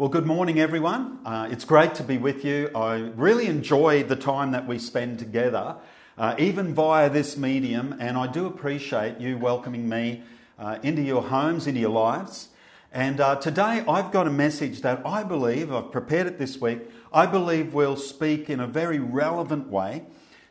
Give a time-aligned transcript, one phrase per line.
[0.00, 1.18] Well, good morning, everyone.
[1.26, 2.70] Uh, it's great to be with you.
[2.74, 5.76] I really enjoy the time that we spend together,
[6.16, 10.22] uh, even via this medium, and I do appreciate you welcoming me
[10.58, 12.48] uh, into your homes, into your lives.
[12.90, 16.78] And uh, today I've got a message that I believe, I've prepared it this week,
[17.12, 20.04] I believe will speak in a very relevant way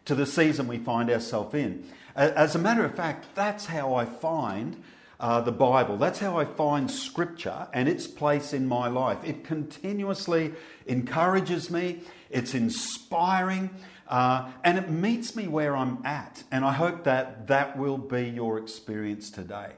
[0.05, 1.89] to the season we find ourselves in.
[2.16, 4.84] As a matter of fact, that's how I find
[5.20, 5.97] uh, the Bible.
[5.97, 9.18] That's how I find Scripture and its place in my life.
[9.23, 10.54] It continuously
[10.88, 13.69] encourages me, it's inspiring,
[14.07, 16.43] uh, and it meets me where I'm at.
[16.51, 19.71] And I hope that that will be your experience today.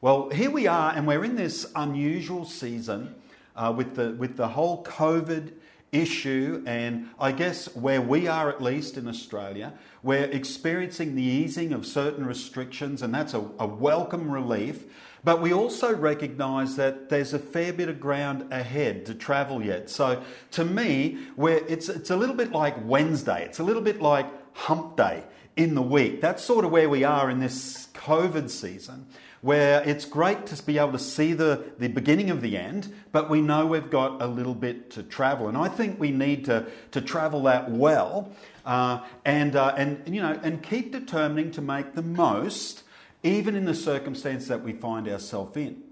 [0.00, 3.16] Well, here we are, and we're in this unusual season
[3.56, 5.52] uh, with, the, with the whole COVID
[5.92, 11.72] issue, and I guess where we are, at least in Australia, we're experiencing the easing
[11.72, 14.84] of certain restrictions, and that's a, a welcome relief.
[15.24, 19.90] But we also recognise that there's a fair bit of ground ahead to travel yet.
[19.90, 24.00] So to me, where it's, it's a little bit like Wednesday, it's a little bit
[24.00, 25.24] like hump day
[25.56, 26.20] in the week.
[26.20, 29.06] That's sort of where we are in this COVID season
[29.40, 33.30] where it's great to be able to see the, the beginning of the end, but
[33.30, 35.48] we know we've got a little bit to travel.
[35.48, 38.32] And I think we need to, to travel that well
[38.66, 42.82] uh, and, uh, and, you know, and keep determining to make the most,
[43.22, 45.82] even in the circumstance that we find ourselves in.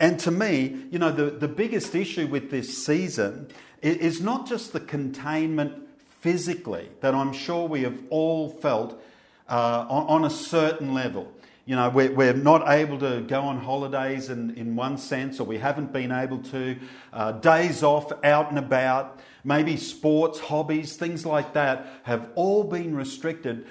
[0.00, 3.48] And to me, you know, the, the biggest issue with this season
[3.82, 5.86] is not just the containment
[6.20, 9.00] physically that I'm sure we have all felt
[9.48, 11.30] uh, on, on a certain level.
[11.66, 15.44] You know, we're, we're not able to go on holidays in, in one sense, or
[15.44, 16.76] we haven't been able to.
[17.10, 22.94] Uh, days off, out and about, maybe sports, hobbies, things like that have all been
[22.94, 23.66] restricted.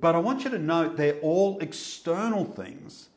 [0.00, 3.08] But I want you to note they're all external things.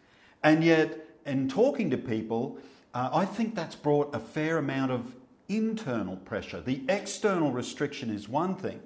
[0.43, 2.57] And yet, in talking to people,
[2.93, 5.15] uh, I think that's brought a fair amount of
[5.47, 6.59] internal pressure.
[6.59, 8.81] The external restriction is one thing,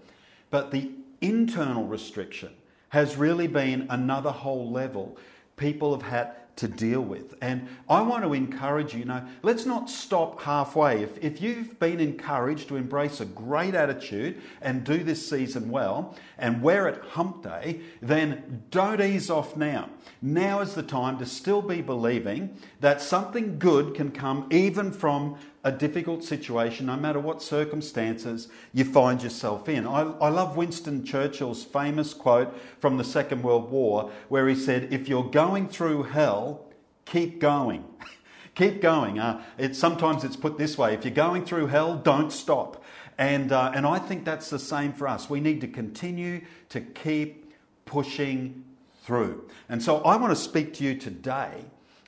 [0.51, 2.51] but the internal restriction
[2.89, 5.17] has really been another whole level
[5.57, 7.33] people have had to deal with.
[7.41, 11.01] And I want to encourage you, you know, let's not stop halfway.
[11.01, 16.15] If, if you've been encouraged to embrace a great attitude and do this season well,
[16.37, 19.89] and we're at hump day, then don't ease off now.
[20.21, 25.37] Now is the time to still be believing that something good can come even from
[25.63, 29.87] a difficult situation, no matter what circumstances you find yourself in.
[29.87, 34.91] I, I, love Winston Churchill's famous quote from the Second World War, where he said,
[34.91, 36.65] If you're going through hell,
[37.05, 37.85] keep going.
[38.55, 39.19] keep going.
[39.19, 39.41] Uh,
[39.71, 42.83] sometimes it's put this way if you're going through hell, don't stop.
[43.17, 45.29] And, uh, and I think that's the same for us.
[45.29, 47.53] We need to continue to keep
[47.85, 48.65] pushing
[49.03, 49.47] through.
[49.69, 51.65] And so I want to speak to you today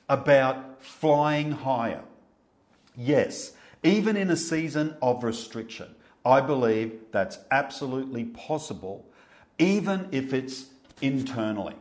[0.08, 2.02] about flying higher.
[2.96, 3.52] Yes,
[3.82, 9.06] even in a season of restriction, I believe that's absolutely possible,
[9.58, 10.66] even if it's
[11.00, 11.74] internally.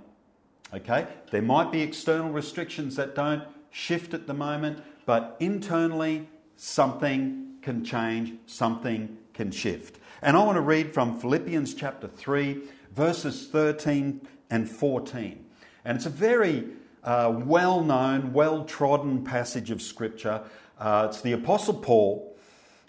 [0.74, 1.08] Okay?
[1.32, 6.28] There might be external restrictions that don't shift at the moment, but internally,
[6.58, 10.00] something can change, something can shift.
[10.22, 12.62] And I want to read from Philippians chapter 3,
[12.92, 15.46] verses 13 and 14.
[15.84, 16.66] And it's a very
[17.04, 20.42] uh, well known, well trodden passage of Scripture
[20.80, 22.36] uh, it's the Apostle Paul,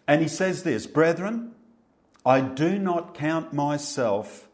[0.07, 1.53] and he says this Brethren,
[2.25, 4.49] I do not count myself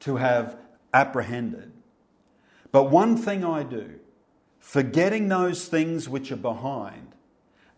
[0.00, 0.56] to have
[0.94, 1.72] apprehended,
[2.70, 3.98] but one thing I do,
[4.58, 7.12] forgetting those things which are behind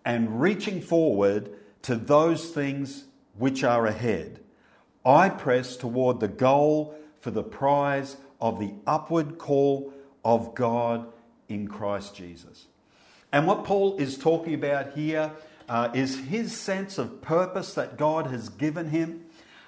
[0.04, 1.50] and reaching forward
[1.82, 3.04] to those things
[3.36, 4.40] which are ahead,
[5.04, 9.92] I press toward the goal for the prize of the upward call
[10.24, 11.06] of God
[11.48, 12.66] in Christ Jesus.
[13.34, 15.32] And what Paul is talking about here
[15.68, 19.24] uh, is his sense of purpose that God has given him.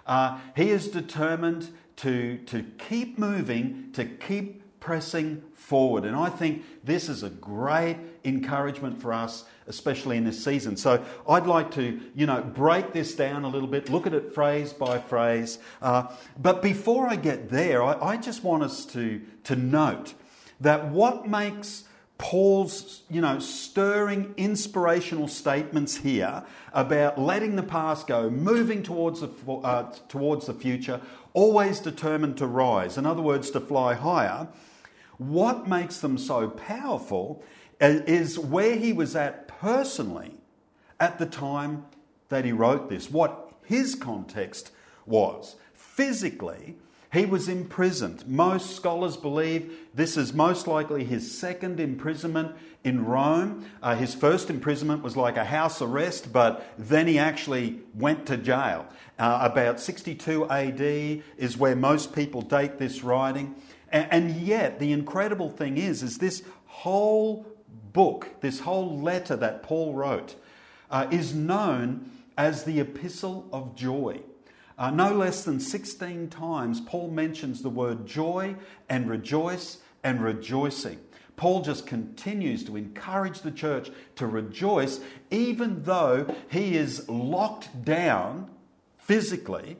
[0.06, 6.04] Uh, he is determined to, to keep moving, to keep pressing forward.
[6.04, 10.76] And I think this is a great encouragement for us, especially in this season.
[10.76, 14.32] So I'd like to, you know, break this down a little bit, look at it
[14.32, 15.58] phrase by phrase.
[15.82, 16.06] Uh,
[16.38, 20.14] but before I get there, I, I just want us to, to note
[20.60, 21.82] that what makes
[22.18, 29.28] Paul's, you know, stirring inspirational statements here about letting the past go, moving towards the,
[29.48, 31.00] uh, towards the future,
[31.34, 32.96] always determined to rise.
[32.96, 34.48] In other words, to fly higher.
[35.18, 37.42] What makes them so powerful
[37.80, 40.32] is where he was at personally
[40.98, 41.84] at the time
[42.28, 44.72] that he wrote this, what his context
[45.04, 45.56] was.
[45.74, 46.76] Physically,
[47.12, 48.26] He was imprisoned.
[48.26, 53.64] Most scholars believe this is most likely his second imprisonment in Rome.
[53.82, 58.36] Uh, his first imprisonment was like a house arrest, but then he actually went to
[58.36, 58.86] jail.
[59.18, 60.80] Uh, about 62 AD
[61.36, 63.54] is where most people date this writing.
[63.90, 67.46] And, and yet, the incredible thing is, is this whole
[67.92, 70.34] book, this whole letter that Paul wrote,
[70.90, 74.20] uh, is known as the Epistle of Joy.
[74.78, 78.56] Uh, no less than 16 times, Paul mentions the word joy
[78.88, 81.00] and rejoice and rejoicing.
[81.36, 85.00] Paul just continues to encourage the church to rejoice,
[85.30, 88.50] even though he is locked down
[88.98, 89.76] physically,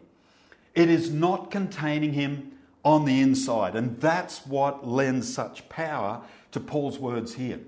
[0.74, 2.52] it is not containing him
[2.84, 3.74] on the inside.
[3.74, 6.22] And that's what lends such power
[6.52, 7.60] to Paul's words here.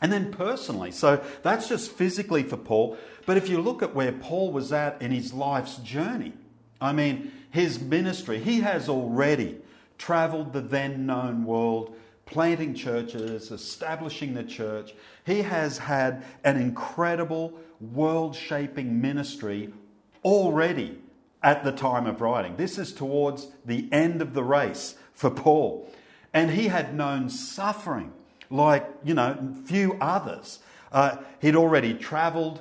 [0.00, 2.96] And then personally, so that's just physically for Paul.
[3.26, 6.32] But if you look at where Paul was at in his life's journey,
[6.80, 9.58] I mean, his ministry, he has already
[9.96, 11.96] traveled the then known world,
[12.26, 14.94] planting churches, establishing the church.
[15.24, 19.72] He has had an incredible world shaping ministry
[20.24, 20.98] already
[21.42, 22.56] at the time of writing.
[22.56, 25.90] This is towards the end of the race for Paul.
[26.34, 28.12] And he had known suffering
[28.50, 30.60] like, you know, few others.
[30.92, 32.60] Uh, he'd already traveled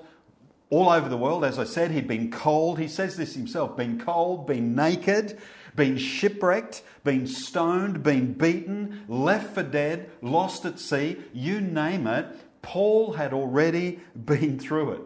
[0.70, 1.44] all over the world.
[1.44, 2.80] As I said, he'd been cold.
[2.80, 5.38] He says this himself been cold, been naked,
[5.76, 12.26] been shipwrecked, been stoned, been beaten, left for dead, lost at sea, you name it.
[12.62, 15.02] Paul had already been through it.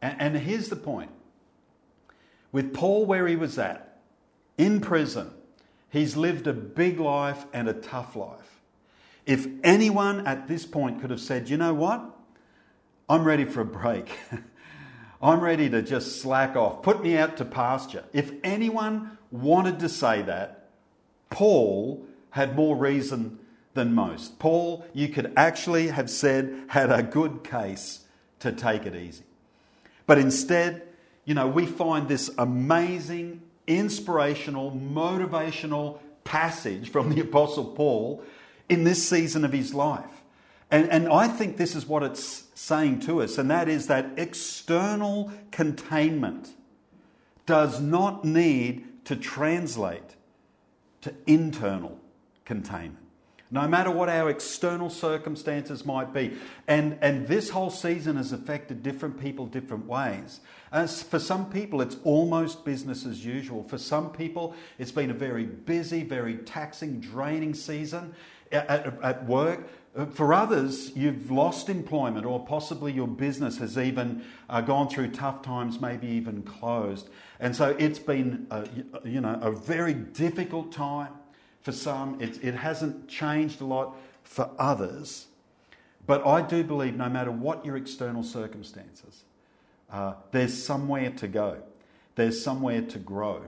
[0.00, 1.10] And, and here's the point
[2.50, 3.98] with Paul where he was at,
[4.58, 5.30] in prison,
[5.88, 8.60] he's lived a big life and a tough life.
[9.24, 12.04] If anyone at this point could have said, you know what?
[13.08, 14.10] I'm ready for a break.
[15.22, 16.82] I'm ready to just slack off.
[16.82, 18.04] Put me out to pasture.
[18.12, 20.68] If anyone wanted to say that,
[21.30, 23.38] Paul had more reason
[23.74, 24.38] than most.
[24.38, 28.00] Paul, you could actually have said, had a good case
[28.40, 29.22] to take it easy.
[30.06, 30.82] But instead,
[31.24, 38.22] you know, we find this amazing, inspirational, motivational passage from the Apostle Paul
[38.68, 40.21] in this season of his life.
[40.72, 44.06] And, and I think this is what it's saying to us, and that is that
[44.16, 46.48] external containment
[47.46, 50.16] does not need to translate
[51.02, 51.98] to internal
[52.44, 53.02] containment
[53.52, 56.32] no matter what our external circumstances might be.
[56.66, 60.40] And, and this whole season has affected different people different ways.
[60.72, 63.62] Uh, as for some people, it's almost business as usual.
[63.62, 68.14] For some people, it's been a very busy, very taxing, draining season
[68.50, 69.68] uh, at, at work.
[70.14, 75.42] For others, you've lost employment, or possibly your business has even uh, gone through tough
[75.42, 77.10] times, maybe even closed.
[77.38, 78.66] And so it's been, a,
[79.04, 81.12] you know, a very difficult time
[81.60, 83.94] for some, it, it hasn't changed a lot
[84.24, 85.26] for others.
[86.06, 89.24] But I do believe no matter what your external circumstances,
[89.90, 91.58] uh, there's somewhere to go,
[92.14, 93.42] there's somewhere to grow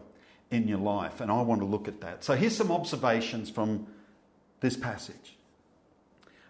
[0.50, 1.22] in your life.
[1.22, 2.22] And I want to look at that.
[2.22, 3.86] So here's some observations from
[4.60, 5.36] this passage.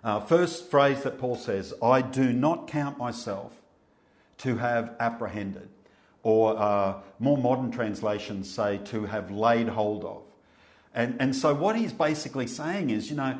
[0.05, 3.63] Uh, first phrase that Paul says I do not count myself
[4.39, 5.71] to have apprehended,
[6.23, 10.23] or uh, more modern translations say to have laid hold of.
[10.95, 13.39] And, and so, what he's basically saying is, you know,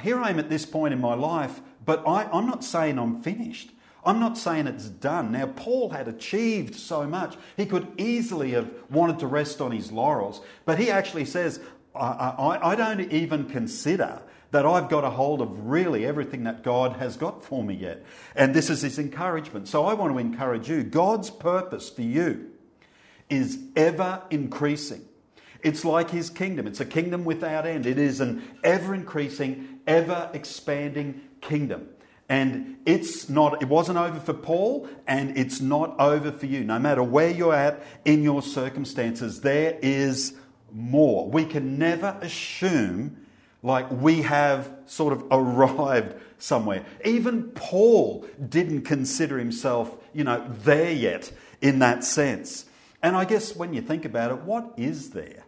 [0.00, 3.22] here I am at this point in my life, but I, I'm not saying I'm
[3.22, 3.70] finished.
[4.04, 5.30] I'm not saying it's done.
[5.30, 7.36] Now, Paul had achieved so much.
[7.56, 11.60] He could easily have wanted to rest on his laurels, but he actually says,
[11.94, 16.62] I, I, I don't even consider that I've got a hold of really everything that
[16.62, 18.04] God has got for me yet.
[18.36, 19.66] And this is his encouragement.
[19.66, 22.50] So I want to encourage you God's purpose for you
[23.28, 25.06] is ever increasing.
[25.62, 26.66] It's like his kingdom.
[26.66, 27.86] It's a kingdom without end.
[27.86, 31.88] It is an ever increasing, ever expanding kingdom.
[32.28, 36.64] And it's not, it wasn't over for Paul, and it's not over for you.
[36.64, 40.34] No matter where you're at in your circumstances, there is
[40.72, 41.28] more.
[41.30, 43.21] We can never assume
[43.62, 46.84] like we have sort of arrived somewhere.
[47.04, 52.66] Even Paul didn't consider himself, you know, there yet in that sense.
[53.02, 55.44] And I guess when you think about it, what is there?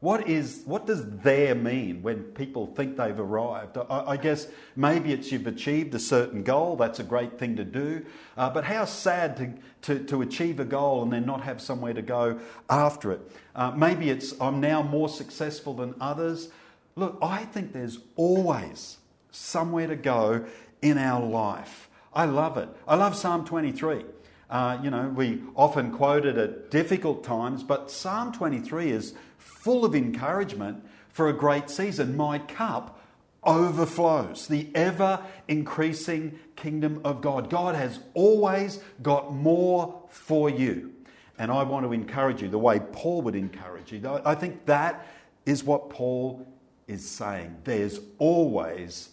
[0.00, 3.78] What, is, what does there mean when people think they've arrived?
[3.78, 7.64] I, I guess maybe it's you've achieved a certain goal, that's a great thing to
[7.64, 8.04] do.
[8.36, 11.94] Uh, but how sad to, to, to, achieve a goal and then not have somewhere
[11.94, 13.20] to go after it.
[13.54, 16.48] Uh, maybe it's I'm now more successful than others.
[16.94, 18.98] Look, I think there's always
[19.30, 20.44] somewhere to go
[20.80, 21.88] in our life.
[22.12, 22.68] I love it.
[22.86, 24.04] I love Psalm 23.
[24.50, 29.84] Uh, you know, we often quote it at difficult times, but Psalm 23 is full
[29.84, 32.16] of encouragement for a great season.
[32.16, 33.00] My cup
[33.44, 34.46] overflows.
[34.46, 37.50] The ever increasing kingdom of God.
[37.50, 40.92] God has always got more for you.
[41.38, 44.20] And I want to encourage you the way Paul would encourage you.
[44.24, 45.06] I think that
[45.44, 46.46] is what Paul
[46.92, 47.56] is saying.
[47.64, 49.10] There's always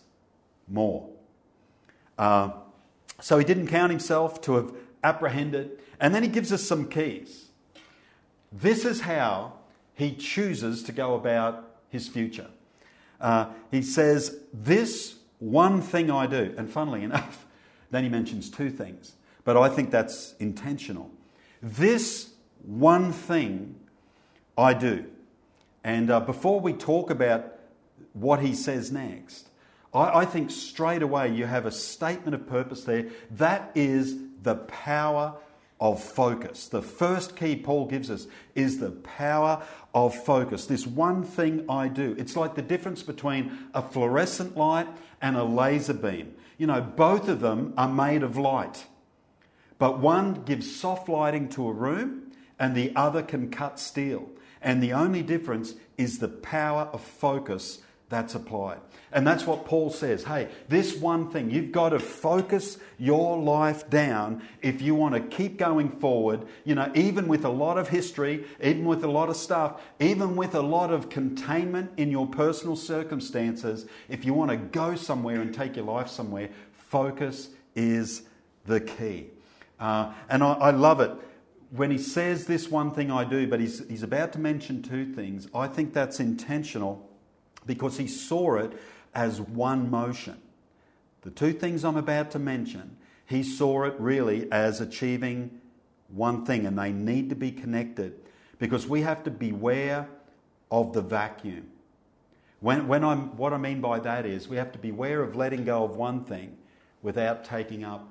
[0.68, 1.10] more.
[2.18, 2.52] Uh,
[3.22, 5.80] so he didn't count himself to have apprehended.
[6.00, 7.48] And then he gives us some keys.
[8.52, 9.54] This is how
[9.94, 12.48] he chooses to go about his future.
[13.20, 16.54] Uh, he says, This one thing I do.
[16.58, 17.46] And funnily enough,
[17.92, 19.14] then he mentions two things.
[19.44, 21.10] But I think that's intentional.
[21.62, 22.34] This
[22.64, 23.76] one thing
[24.58, 25.06] I do.
[25.84, 27.59] And uh, before we talk about
[28.14, 29.50] what he says next,
[29.94, 33.08] I, I think straight away you have a statement of purpose there.
[33.32, 35.36] That is the power
[35.80, 36.68] of focus.
[36.68, 39.64] The first key Paul gives us is the power
[39.94, 40.66] of focus.
[40.66, 42.16] This one thing I do.
[42.18, 44.88] It's like the difference between a fluorescent light
[45.22, 46.34] and a laser beam.
[46.58, 48.86] You know, both of them are made of light,
[49.78, 54.30] but one gives soft lighting to a room and the other can cut steel.
[54.62, 58.80] And the only difference is the power of focus that's applied.
[59.12, 60.24] And that's what Paul says.
[60.24, 65.22] Hey, this one thing, you've got to focus your life down if you want to
[65.22, 66.46] keep going forward.
[66.64, 70.36] You know, even with a lot of history, even with a lot of stuff, even
[70.36, 75.42] with a lot of containment in your personal circumstances, if you want to go somewhere
[75.42, 78.24] and take your life somewhere, focus is
[78.66, 79.28] the key.
[79.80, 81.12] Uh, and I, I love it
[81.72, 85.06] when he says this one thing I do, but he's, he's about to mention two
[85.06, 87.09] things, I think that's intentional
[87.66, 88.74] because he saw it
[89.14, 90.38] as one motion.
[91.22, 95.60] The two things I'm about to mention, he saw it really as achieving
[96.10, 98.14] one thing, and they need to be connected
[98.58, 100.08] because we have to beware
[100.72, 101.68] of the vacuum.
[102.62, 105.64] When, when I'm, what I mean by that is we have to beware of letting
[105.64, 106.58] go of one thing
[107.02, 108.08] without taking up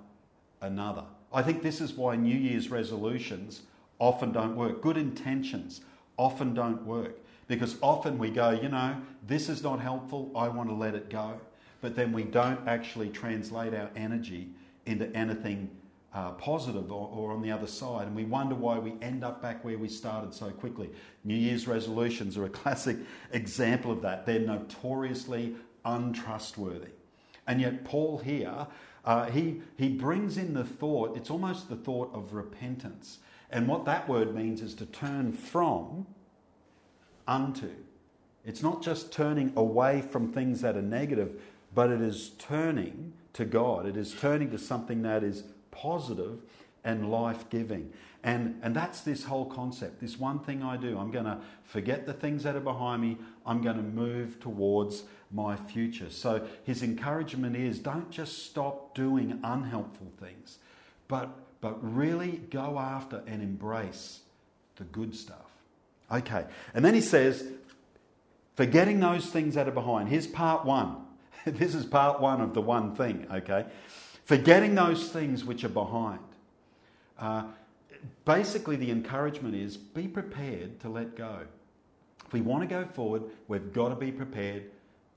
[0.60, 1.04] another.
[1.32, 3.62] I think this is why New Year's resolutions
[3.98, 4.80] often don't work.
[4.80, 5.82] Good intentions
[6.16, 10.68] often don't work because often we go, you know, this is not helpful, I want
[10.68, 11.40] to let it go.
[11.80, 14.50] But then we don't actually translate our energy
[14.86, 15.70] into anything
[16.14, 18.06] uh, positive or, or, on the other side.
[18.06, 20.90] And we wonder why we end up back where we started so quickly.
[21.24, 22.96] New Year's resolutions are a classic
[23.32, 24.26] example of that.
[24.26, 26.90] They're notoriously untrustworthy.
[27.46, 28.66] And yet, Paul here,
[29.04, 33.18] uh, he, he brings in the thought, it's almost the thought of repentance.
[33.50, 36.06] And what that word means is to turn from
[37.28, 37.70] unto.
[38.44, 41.40] It's not just turning away from things that are negative,
[41.74, 43.86] but it is turning to God.
[43.86, 46.38] It is turning to something that is positive
[46.82, 47.92] and life giving.
[48.24, 50.00] And, and that's this whole concept.
[50.00, 53.18] This one thing I do, I'm going to forget the things that are behind me,
[53.46, 56.10] I'm going to move towards my future.
[56.10, 60.58] So his encouragement is don't just stop doing unhelpful things,
[61.06, 61.28] but,
[61.60, 64.20] but really go after and embrace
[64.76, 65.47] the good stuff.
[66.10, 66.44] Okay.
[66.74, 67.44] And then he says,
[68.56, 70.08] forgetting those things that are behind.
[70.08, 70.96] Here's part one.
[71.44, 73.66] this is part one of the one thing, okay?
[74.24, 76.20] Forgetting those things which are behind.
[77.18, 77.44] Uh,
[78.24, 81.38] basically, the encouragement is be prepared to let go.
[82.26, 84.64] If we want to go forward, we've got to be prepared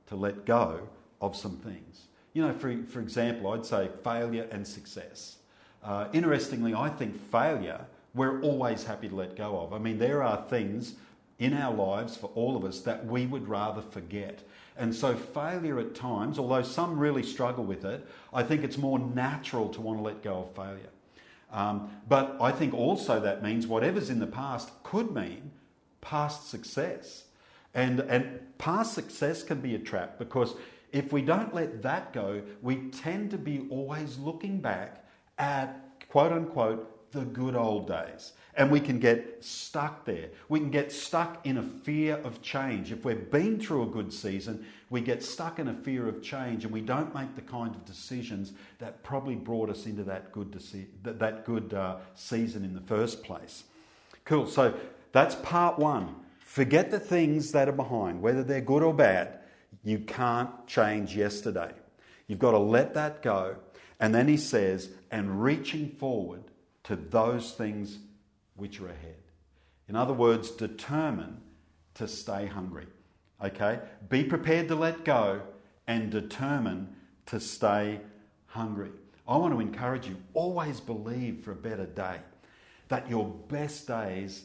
[0.08, 0.88] to let go
[1.20, 2.08] of some things.
[2.34, 5.38] You know, for, for example, I'd say failure and success.
[5.84, 9.74] Uh, interestingly, I think failure we're always happy to let go of.
[9.74, 10.96] I mean, there are things
[11.40, 14.44] in our lives for all of us that we would rather forget.
[14.78, 19.00] And so, failure at times, although some really struggle with it, I think it's more
[19.00, 20.90] natural to want to let go of failure.
[21.52, 25.52] Um, but I think also that means whatever's in the past could mean
[26.00, 27.26] past success.
[27.74, 30.56] And, and past success can be a trap because
[30.92, 35.06] if we don't let that go, we tend to be always looking back
[35.38, 38.34] at quote unquote the good old days.
[38.56, 40.30] And we can get stuck there.
[40.50, 42.92] We can get stuck in a fear of change.
[42.92, 46.66] If we've been through a good season, we get stuck in a fear of change
[46.66, 50.52] and we don't make the kind of decisions that probably brought us into that good,
[50.52, 53.64] deci- that good uh, season in the first place.
[54.26, 54.48] Cool.
[54.48, 54.74] So
[55.14, 56.16] that's part one.
[56.40, 59.40] Forget the things that are behind, whether they're good or bad.
[59.84, 61.72] You can't change yesterday.
[62.28, 63.56] You've got to let that go.
[64.02, 66.44] And then he says, and reaching forward
[66.84, 68.00] to those things
[68.56, 69.16] which are ahead.
[69.88, 71.42] In other words, determine
[71.96, 72.88] to stay hungry.
[73.44, 73.80] Okay?
[74.10, 75.42] Be prepared to let go
[75.88, 76.96] and determine
[77.28, 78.00] to stay
[78.48, 78.92] hungry.
[79.28, 82.18] I want to encourage you always believe for a better day,
[82.90, 84.44] that your best days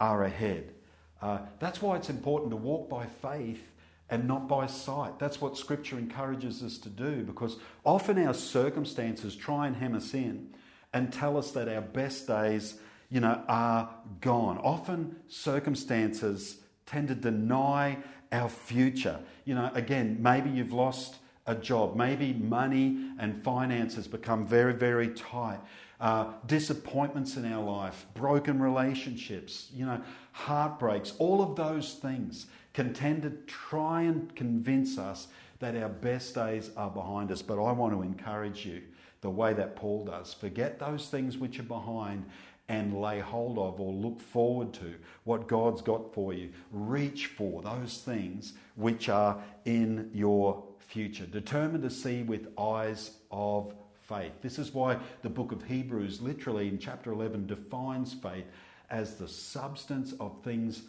[0.00, 0.72] are ahead.
[1.20, 3.62] Uh, that's why it's important to walk by faith
[4.10, 5.18] and not by sight.
[5.18, 10.14] That's what Scripture encourages us to do because often our circumstances try and hem us
[10.14, 10.52] in
[10.92, 12.78] and tell us that our best days,
[13.10, 14.58] you know, are gone.
[14.58, 17.98] Often circumstances tend to deny
[18.30, 19.18] our future.
[19.44, 25.08] You know, again, maybe you've lost a job, maybe money and finances become very, very
[25.08, 25.58] tight.
[26.00, 30.00] Uh, disappointments in our life, broken relationships, you know,
[30.32, 35.28] heartbreaks, all of those things can tend to try and convince us
[35.60, 37.40] that our best days are behind us.
[37.40, 38.82] But I want to encourage you
[39.22, 40.34] the way that Paul does.
[40.34, 42.26] Forget those things which are behind
[42.68, 46.50] and lay hold of or look forward to what God's got for you.
[46.70, 51.26] Reach for those things which are in your future.
[51.26, 53.74] Determined to see with eyes of
[54.08, 54.32] faith.
[54.42, 58.44] This is why the book of Hebrews, literally in chapter 11, defines faith
[58.90, 60.82] as the substance of things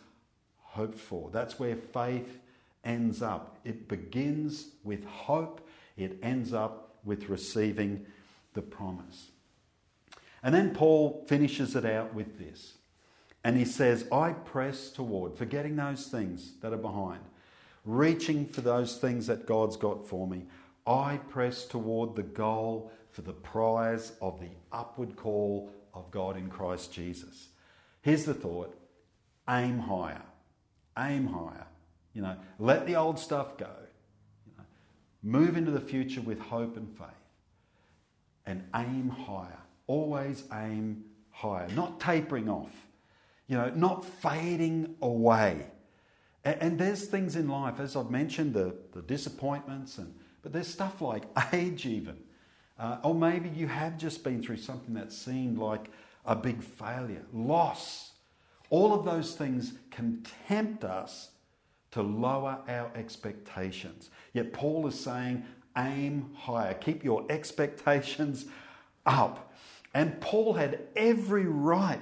[0.58, 1.30] hoped for.
[1.32, 2.40] That's where faith
[2.84, 3.60] ends up.
[3.64, 8.06] It begins with hope, it ends up with receiving
[8.54, 9.32] the promise.
[10.42, 12.74] And then Paul finishes it out with this.
[13.44, 17.22] And he says, I press toward, forgetting those things that are behind,
[17.86, 20.46] reaching for those things that God's got for me.
[20.88, 26.50] I press toward the goal for the prize of the upward call of God in
[26.50, 27.50] Christ Jesus.
[28.02, 28.78] Here's the thought
[29.50, 30.22] aim higher.
[30.98, 31.68] Aim higher.
[32.14, 33.70] You know, let the old stuff go.
[34.46, 34.64] You know,
[35.22, 37.08] move into the future with hope and faith.
[38.46, 39.60] And aim higher.
[39.88, 41.68] Always aim higher.
[41.70, 42.72] Not tapering off.
[43.48, 45.68] You know, not fading away.
[46.44, 50.68] And, and there's things in life, as I've mentioned, the, the disappointments, and but there's
[50.68, 51.24] stuff like
[51.54, 52.18] age even.
[52.78, 55.90] Uh, or maybe you have just been through something that seemed like
[56.26, 58.12] a big failure, loss.
[58.70, 61.30] All of those things can tempt us
[61.92, 64.10] to lower our expectations.
[64.34, 65.46] Yet Paul is saying,
[65.78, 68.46] aim higher, keep your expectations
[69.06, 69.54] up.
[69.94, 72.02] And Paul had every right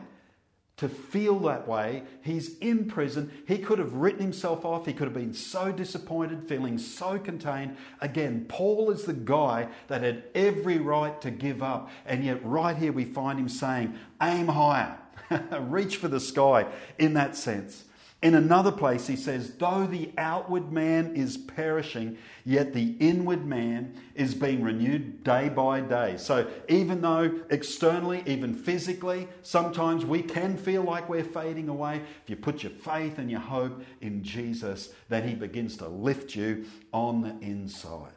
[0.81, 2.01] to feel that way.
[2.23, 3.31] He's in prison.
[3.47, 4.87] He could have written himself off.
[4.87, 7.77] He could have been so disappointed, feeling so contained.
[7.99, 11.91] Again, Paul is the guy that had every right to give up.
[12.03, 13.93] And yet, right here, we find him saying,
[14.23, 14.97] aim higher,
[15.59, 16.65] reach for the sky
[16.97, 17.83] in that sense.
[18.21, 23.95] In another place, he says, Though the outward man is perishing, yet the inward man
[24.13, 26.17] is being renewed day by day.
[26.17, 32.29] So, even though externally, even physically, sometimes we can feel like we're fading away, if
[32.29, 36.65] you put your faith and your hope in Jesus, then he begins to lift you
[36.93, 38.13] on the inside.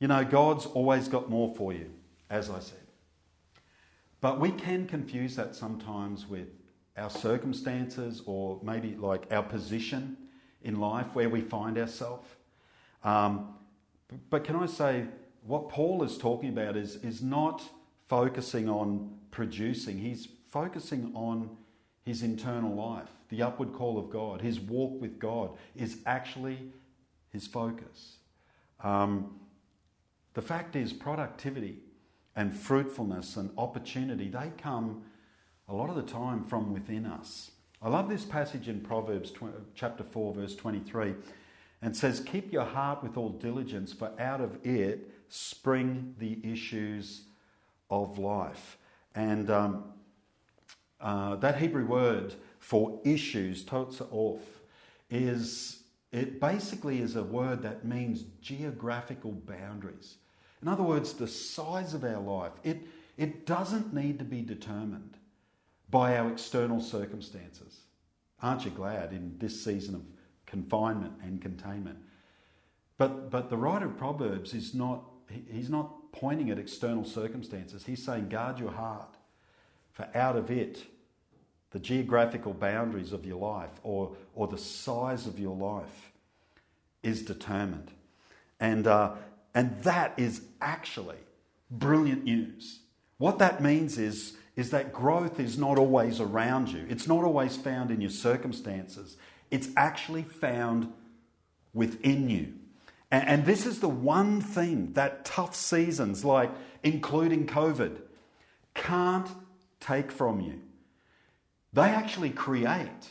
[0.00, 1.88] You know, God's always got more for you,
[2.28, 2.78] as I said.
[4.20, 6.48] But we can confuse that sometimes with
[6.96, 10.16] our circumstances or maybe like our position
[10.62, 12.28] in life where we find ourselves.
[13.02, 13.54] Um,
[14.30, 15.06] but can I say,
[15.44, 17.62] what Paul is talking about is, is not
[18.08, 21.56] focusing on producing, he's focusing on
[22.04, 23.08] his internal life.
[23.30, 26.58] The upward call of God, his walk with God is actually
[27.30, 28.16] his focus.
[28.82, 29.40] Um,
[30.34, 31.78] the fact is, productivity
[32.36, 35.02] and fruitfulness and opportunity, they come
[35.72, 37.50] a lot of the time from within us.
[37.80, 39.32] I love this passage in Proverbs
[39.74, 41.14] chapter 4, verse 23,
[41.80, 47.22] and says, Keep your heart with all diligence, for out of it spring the issues
[47.90, 48.76] of life.
[49.14, 49.84] And um,
[51.00, 54.40] uh, that Hebrew word for issues, totsa'of,
[55.10, 60.16] is it basically is a word that means geographical boundaries.
[60.60, 62.52] In other words, the size of our life.
[62.62, 65.16] It, it doesn't need to be determined
[65.92, 67.80] by our external circumstances.
[68.42, 70.02] Aren't you glad in this season of
[70.46, 71.98] confinement and containment?
[72.96, 77.84] But, but the writer of Proverbs is not, he's not pointing at external circumstances.
[77.84, 79.16] He's saying, guard your heart,
[79.92, 80.82] for out of it,
[81.72, 86.12] the geographical boundaries of your life or, or the size of your life
[87.02, 87.90] is determined.
[88.58, 89.12] And, uh,
[89.54, 91.18] and that is actually
[91.70, 92.80] brilliant news.
[93.18, 96.86] What that means is is that growth is not always around you.
[96.88, 99.16] It's not always found in your circumstances.
[99.50, 100.92] It's actually found
[101.72, 102.54] within you.
[103.10, 106.50] And, and this is the one thing that tough seasons, like
[106.82, 107.98] including COVID,
[108.74, 109.28] can't
[109.80, 110.60] take from you.
[111.72, 113.10] They actually create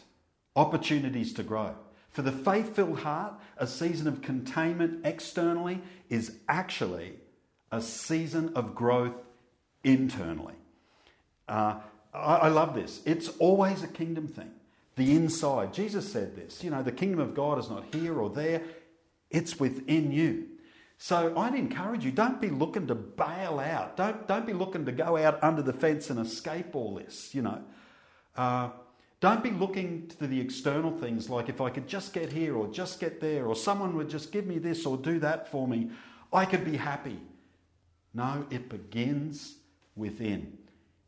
[0.56, 1.76] opportunities to grow.
[2.12, 7.14] For the faith filled heart, a season of containment externally is actually
[7.72, 9.16] a season of growth
[9.84, 10.56] internally.
[11.52, 11.76] Uh,
[12.14, 13.02] I, I love this.
[13.06, 14.52] It's always a kingdom thing.
[14.96, 15.74] The inside.
[15.74, 16.64] Jesus said this.
[16.64, 18.62] You know, the kingdom of God is not here or there,
[19.30, 20.48] it's within you.
[20.98, 23.98] So I'd encourage you, don't be looking to bail out.
[23.98, 27.42] Don't, don't be looking to go out under the fence and escape all this, you
[27.42, 27.62] know.
[28.36, 28.70] Uh,
[29.20, 32.68] don't be looking to the external things like if I could just get here or
[32.68, 35.92] just get there or someone would just give me this or do that for me,
[36.32, 37.20] I could be happy.
[38.14, 39.56] No, it begins
[39.96, 40.58] within.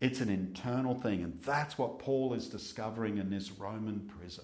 [0.03, 4.43] It's an internal thing, and that's what Paul is discovering in this Roman prison.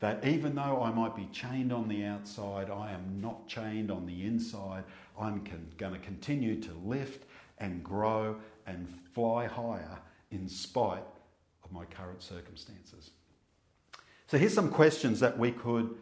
[0.00, 4.04] That even though I might be chained on the outside, I am not chained on
[4.04, 4.84] the inside.
[5.18, 7.24] I'm con- going to continue to lift
[7.56, 9.98] and grow and fly higher
[10.30, 11.04] in spite
[11.64, 13.12] of my current circumstances.
[14.26, 15.96] So, here's some questions that we could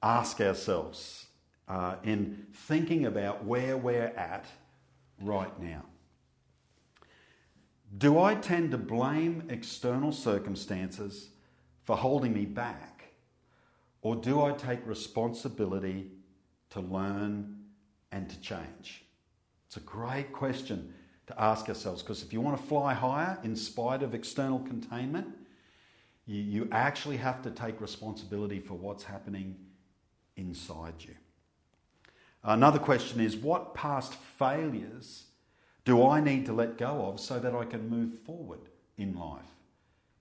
[0.00, 1.26] ask ourselves
[1.66, 4.44] uh, in thinking about where we're at
[5.20, 5.82] right now.
[7.96, 11.30] Do I tend to blame external circumstances
[11.80, 13.04] for holding me back?
[14.02, 16.10] Or do I take responsibility
[16.70, 17.64] to learn
[18.12, 19.04] and to change?
[19.66, 20.94] It's a great question
[21.26, 25.26] to ask ourselves because if you want to fly higher in spite of external containment,
[26.26, 29.56] you, you actually have to take responsibility for what's happening
[30.36, 31.14] inside you.
[32.44, 35.24] Another question is what past failures
[35.88, 38.60] do I need to let go of so that I can move forward
[38.98, 39.40] in life?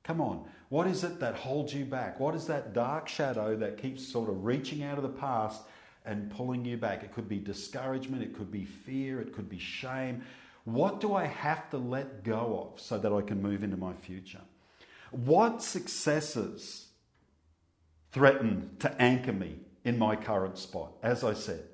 [0.02, 2.22] Come on, what is it that holds you back?
[2.22, 5.64] What is that dark shadow that keeps sort of reaching out of the past
[6.06, 7.04] and pulling you back?
[7.04, 10.24] It could be discouragement, it could be fear, it could be shame.
[10.64, 13.92] What do I have to let go of so that I can move into my
[13.92, 14.42] future?
[15.12, 16.88] What successes
[18.14, 20.94] threaten to anchor me in my current spot?
[21.04, 21.66] As I said,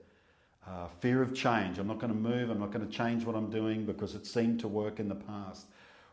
[0.68, 1.78] uh, fear of change.
[1.78, 2.50] I'm not going to move.
[2.50, 5.16] I'm not going to change what I'm doing because it seemed to work in the
[5.16, 5.68] past.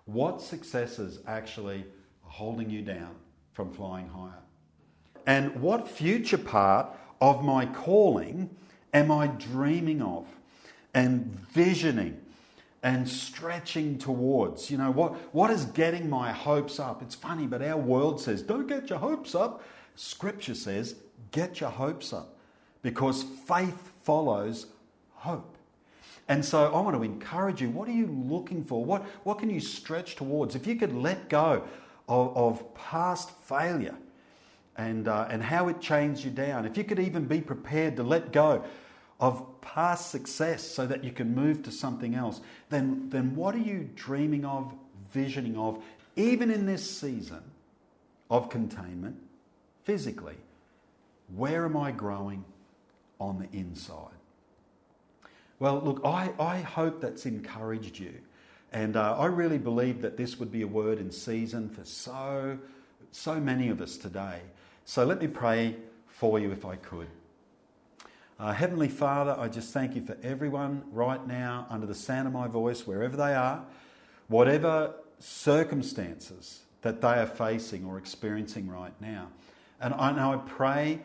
[0.06, 1.84] What successes actually
[2.24, 3.14] are holding you down
[3.52, 4.42] from flying higher?
[5.26, 8.50] And what future part of my calling
[8.92, 10.26] am I dreaming of
[10.94, 12.20] and visioning
[12.82, 14.70] and stretching towards.
[14.70, 17.02] You know, what, what is getting my hopes up?
[17.02, 19.62] It's funny, but our world says, don't get your hopes up.
[19.96, 20.96] Scripture says,
[21.30, 22.36] get your hopes up
[22.82, 24.66] because faith follows
[25.14, 25.56] hope.
[26.28, 28.84] And so I want to encourage you what are you looking for?
[28.84, 30.54] What, what can you stretch towards?
[30.54, 31.64] If you could let go
[32.08, 33.96] of, of past failure
[34.76, 38.04] and, uh, and how it changed you down, if you could even be prepared to
[38.04, 38.64] let go
[39.18, 43.58] of past success so that you can move to something else, then, then what are
[43.58, 44.72] you dreaming of,
[45.12, 45.82] visioning of,
[46.16, 47.42] even in this season
[48.30, 49.16] of containment
[49.84, 50.36] physically?
[51.34, 52.44] Where am I growing
[53.20, 54.08] on the inside?
[55.60, 58.14] Well, look, I, I hope that's encouraged you.
[58.72, 62.58] And uh, I really believe that this would be a word in season for so,
[63.12, 64.40] so many of us today.
[64.84, 67.08] So let me pray for you if I could.
[68.38, 72.32] Uh, Heavenly Father, I just thank you for everyone right now under the sound of
[72.32, 73.62] my voice, wherever they are,
[74.28, 79.28] whatever circumstances that they are facing or experiencing right now.
[79.78, 81.00] And I know I pray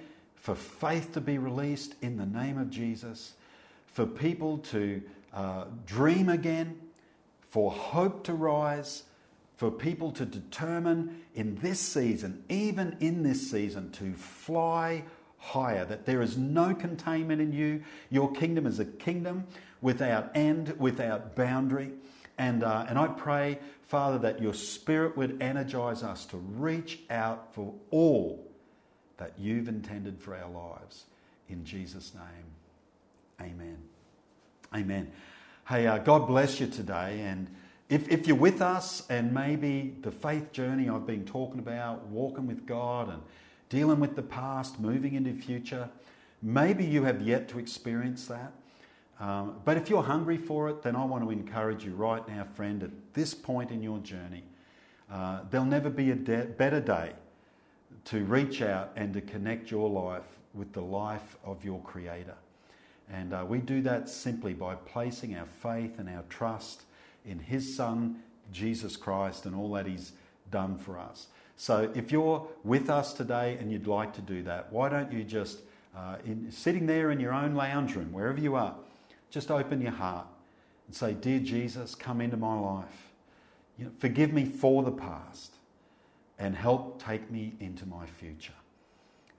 [0.45, 3.33] for faith to be released in the name of Jesus,
[3.87, 5.01] for people to
[5.33, 6.79] uh, dream again,
[7.49, 9.05] for hope to rise,
[9.55, 15.03] for people to determine in this season, even in this season, to fly
[15.39, 17.81] higher, that there is no containment in you.
[18.11, 19.47] Your kingdom is a kingdom
[19.81, 21.89] without end, without boundary.
[22.37, 27.55] And, uh, and I pray, Father, that your Spirit would energize us to reach out
[27.55, 28.44] for all
[29.17, 31.05] that you've intended for our lives.
[31.49, 33.77] In Jesus' name, amen.
[34.73, 35.11] Amen.
[35.67, 37.21] Hey, uh, God bless you today.
[37.21, 37.47] And
[37.89, 42.47] if, if you're with us and maybe the faith journey I've been talking about, walking
[42.47, 43.21] with God and
[43.69, 45.89] dealing with the past, moving into the future.
[46.41, 48.53] Maybe you have yet to experience that.
[49.19, 52.43] Um, but if you're hungry for it, then I want to encourage you right now,
[52.43, 54.43] friend, at this point in your journey,
[55.11, 57.13] uh, there'll never be a de- better day
[58.05, 62.35] to reach out and to connect your life with the life of your Creator.
[63.11, 66.83] And uh, we do that simply by placing our faith and our trust
[67.25, 68.17] in His Son,
[68.51, 70.13] Jesus Christ, and all that He's
[70.51, 71.27] done for us.
[71.57, 75.23] So if you're with us today and you'd like to do that, why don't you
[75.23, 75.59] just,
[75.95, 78.75] uh, in, sitting there in your own lounge room, wherever you are,
[79.29, 80.27] just open your heart
[80.87, 83.11] and say, Dear Jesus, come into my life.
[83.77, 85.54] You know, forgive me for the past
[86.39, 88.53] and help take me into my future.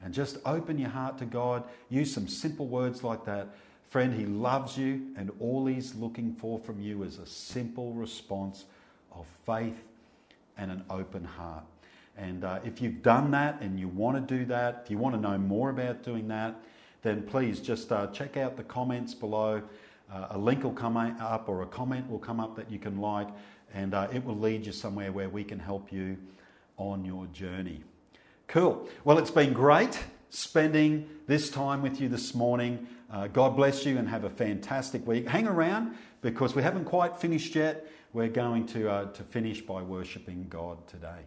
[0.03, 1.65] and just open your heart to God.
[1.89, 3.49] Use some simple words like that.
[3.89, 8.67] Friend, He loves you, and all He's looking for from you is a simple response
[9.13, 9.83] of faith
[10.59, 11.65] and an open heart.
[12.17, 15.15] And uh, if you've done that and you want to do that, if you want
[15.15, 16.55] to know more about doing that,
[17.03, 19.63] then please just uh, check out the comments below.
[20.13, 23.01] Uh, a link will come up or a comment will come up that you can
[23.01, 23.29] like,
[23.75, 26.17] and uh, it will lead you somewhere where we can help you
[26.77, 27.83] on your journey.
[28.49, 28.89] Cool.
[29.05, 29.99] Well, it's been great
[30.31, 32.87] spending this time with you this morning.
[33.11, 35.29] Uh, God bless you and have a fantastic week.
[35.29, 37.87] Hang around because we haven't quite finished yet.
[38.13, 41.25] We're going to, uh, to finish by worshipping God today.